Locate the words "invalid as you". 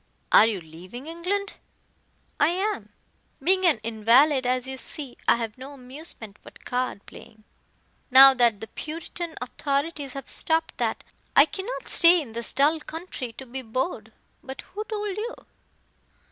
3.83-4.75